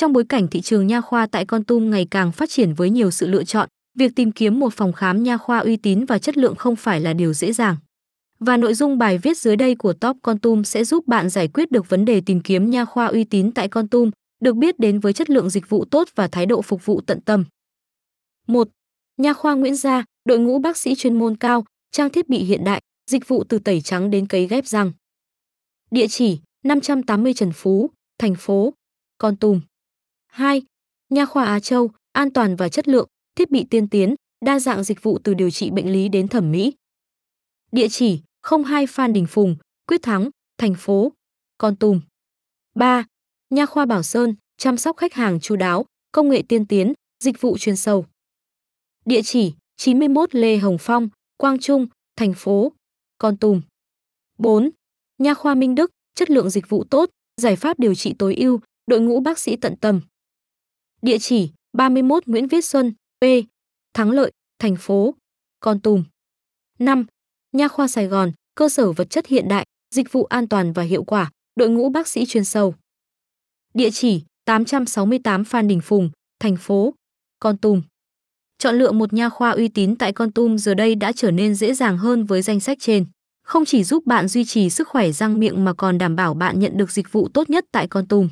Trong 0.00 0.12
bối 0.12 0.24
cảnh 0.24 0.48
thị 0.48 0.60
trường 0.60 0.86
nha 0.86 1.00
khoa 1.00 1.26
tại 1.26 1.46
Con 1.46 1.64
Tum 1.64 1.90
ngày 1.90 2.06
càng 2.10 2.32
phát 2.32 2.50
triển 2.50 2.74
với 2.74 2.90
nhiều 2.90 3.10
sự 3.10 3.26
lựa 3.26 3.44
chọn, 3.44 3.68
việc 3.98 4.12
tìm 4.16 4.32
kiếm 4.32 4.60
một 4.60 4.74
phòng 4.74 4.92
khám 4.92 5.22
nha 5.22 5.36
khoa 5.36 5.58
uy 5.58 5.76
tín 5.76 6.04
và 6.04 6.18
chất 6.18 6.36
lượng 6.36 6.54
không 6.54 6.76
phải 6.76 7.00
là 7.00 7.12
điều 7.12 7.32
dễ 7.32 7.52
dàng. 7.52 7.76
Và 8.38 8.56
nội 8.56 8.74
dung 8.74 8.98
bài 8.98 9.18
viết 9.18 9.38
dưới 9.38 9.56
đây 9.56 9.74
của 9.74 9.92
Top 9.92 10.16
Con 10.22 10.38
Tum 10.38 10.62
sẽ 10.62 10.84
giúp 10.84 11.06
bạn 11.06 11.30
giải 11.30 11.48
quyết 11.48 11.70
được 11.70 11.88
vấn 11.88 12.04
đề 12.04 12.20
tìm 12.20 12.40
kiếm 12.40 12.70
nha 12.70 12.84
khoa 12.84 13.06
uy 13.06 13.24
tín 13.24 13.52
tại 13.52 13.68
Con 13.68 13.88
Tum, 13.88 14.10
được 14.42 14.56
biết 14.56 14.78
đến 14.78 15.00
với 15.00 15.12
chất 15.12 15.30
lượng 15.30 15.50
dịch 15.50 15.68
vụ 15.68 15.84
tốt 15.84 16.08
và 16.14 16.28
thái 16.28 16.46
độ 16.46 16.62
phục 16.62 16.86
vụ 16.86 17.00
tận 17.00 17.20
tâm. 17.20 17.44
1. 18.46 18.68
Nha 19.16 19.32
khoa 19.32 19.54
Nguyễn 19.54 19.74
Gia, 19.74 20.04
đội 20.24 20.38
ngũ 20.38 20.58
bác 20.58 20.76
sĩ 20.76 20.94
chuyên 20.94 21.18
môn 21.18 21.36
cao, 21.36 21.64
trang 21.92 22.10
thiết 22.10 22.28
bị 22.28 22.38
hiện 22.38 22.64
đại, 22.64 22.80
dịch 23.10 23.28
vụ 23.28 23.44
từ 23.44 23.58
tẩy 23.58 23.80
trắng 23.80 24.10
đến 24.10 24.26
cấy 24.26 24.46
ghép 24.46 24.66
răng. 24.66 24.92
Địa 25.90 26.06
chỉ: 26.08 26.38
580 26.64 27.34
Trần 27.34 27.52
Phú, 27.52 27.90
thành 28.18 28.34
phố 28.34 28.74
Con 29.18 29.36
Tum. 29.36 29.60
2. 30.30 30.62
Nha 31.08 31.24
khoa 31.24 31.44
Á 31.44 31.60
Châu, 31.60 31.90
an 32.12 32.32
toàn 32.32 32.56
và 32.56 32.68
chất 32.68 32.88
lượng, 32.88 33.08
thiết 33.36 33.50
bị 33.50 33.66
tiên 33.70 33.88
tiến, 33.88 34.14
đa 34.44 34.60
dạng 34.60 34.84
dịch 34.84 35.02
vụ 35.02 35.18
từ 35.24 35.34
điều 35.34 35.50
trị 35.50 35.70
bệnh 35.70 35.92
lý 35.92 36.08
đến 36.08 36.28
thẩm 36.28 36.50
mỹ. 36.50 36.72
Địa 37.72 37.88
chỉ: 37.88 38.20
02 38.66 38.86
Phan 38.86 39.12
Đình 39.12 39.26
Phùng, 39.26 39.56
Quyết 39.86 40.02
Thắng, 40.02 40.30
thành 40.58 40.74
phố 40.78 41.12
Con 41.58 41.76
Tum. 41.76 42.00
3. 42.74 43.04
Nha 43.50 43.66
khoa 43.66 43.86
Bảo 43.86 44.02
Sơn, 44.02 44.34
chăm 44.56 44.76
sóc 44.76 44.96
khách 44.96 45.14
hàng 45.14 45.40
chu 45.40 45.56
đáo, 45.56 45.86
công 46.12 46.28
nghệ 46.28 46.42
tiên 46.48 46.66
tiến, 46.66 46.92
dịch 47.24 47.40
vụ 47.40 47.58
chuyên 47.58 47.76
sâu. 47.76 48.06
Địa 49.04 49.22
chỉ: 49.22 49.54
91 49.76 50.34
Lê 50.34 50.56
Hồng 50.56 50.76
Phong, 50.80 51.08
Quang 51.36 51.58
Trung, 51.58 51.86
thành 52.16 52.32
phố 52.36 52.72
Con 53.18 53.36
Tum. 53.36 53.60
4. 54.38 54.70
Nha 55.18 55.34
khoa 55.34 55.54
Minh 55.54 55.74
Đức, 55.74 55.90
chất 56.14 56.30
lượng 56.30 56.50
dịch 56.50 56.68
vụ 56.68 56.84
tốt, 56.84 57.10
giải 57.36 57.56
pháp 57.56 57.78
điều 57.78 57.94
trị 57.94 58.14
tối 58.18 58.34
ưu, 58.34 58.60
đội 58.86 59.00
ngũ 59.00 59.20
bác 59.20 59.38
sĩ 59.38 59.56
tận 59.56 59.76
tâm. 59.76 60.00
Địa 61.02 61.18
chỉ: 61.18 61.50
31 61.72 62.26
Nguyễn 62.26 62.48
Viết 62.48 62.64
Xuân, 62.64 62.92
P. 63.20 63.24
Thắng 63.94 64.10
Lợi, 64.10 64.32
thành 64.58 64.76
phố 64.76 65.14
Con 65.60 65.80
Tum. 65.80 66.04
5. 66.78 67.04
Nha 67.52 67.68
khoa 67.68 67.88
Sài 67.88 68.06
Gòn, 68.06 68.32
cơ 68.54 68.68
sở 68.68 68.92
vật 68.92 69.10
chất 69.10 69.26
hiện 69.26 69.48
đại, 69.48 69.66
dịch 69.94 70.12
vụ 70.12 70.24
an 70.24 70.48
toàn 70.48 70.72
và 70.72 70.82
hiệu 70.82 71.04
quả, 71.04 71.30
đội 71.56 71.68
ngũ 71.68 71.88
bác 71.88 72.08
sĩ 72.08 72.26
chuyên 72.26 72.44
sâu. 72.44 72.74
Địa 73.74 73.90
chỉ: 73.90 74.22
868 74.44 75.44
Phan 75.44 75.68
Đình 75.68 75.80
Phùng, 75.80 76.10
thành 76.40 76.56
phố 76.56 76.94
Con 77.38 77.56
Tum. 77.56 77.82
Chọn 78.58 78.78
lựa 78.78 78.92
một 78.92 79.12
nha 79.12 79.28
khoa 79.28 79.50
uy 79.50 79.68
tín 79.68 79.96
tại 79.96 80.12
Con 80.12 80.32
Tum 80.32 80.56
giờ 80.56 80.74
đây 80.74 80.94
đã 80.94 81.12
trở 81.12 81.30
nên 81.30 81.54
dễ 81.54 81.74
dàng 81.74 81.98
hơn 81.98 82.24
với 82.24 82.42
danh 82.42 82.60
sách 82.60 82.78
trên. 82.80 83.06
Không 83.42 83.64
chỉ 83.64 83.84
giúp 83.84 84.06
bạn 84.06 84.28
duy 84.28 84.44
trì 84.44 84.70
sức 84.70 84.88
khỏe 84.88 85.12
răng 85.12 85.38
miệng 85.38 85.64
mà 85.64 85.72
còn 85.72 85.98
đảm 85.98 86.16
bảo 86.16 86.34
bạn 86.34 86.58
nhận 86.58 86.76
được 86.76 86.90
dịch 86.90 87.12
vụ 87.12 87.28
tốt 87.28 87.50
nhất 87.50 87.64
tại 87.72 87.86
Con 87.88 88.06
Tum. 88.06 88.28